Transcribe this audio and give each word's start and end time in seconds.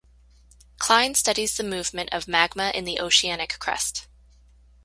Klein 0.79 1.13
studies 1.13 1.55
the 1.55 1.63
movement 1.63 2.09
of 2.11 2.27
magma 2.27 2.71
in 2.73 2.85
the 2.85 2.99
oceanic 2.99 3.57
crust. 3.59 4.07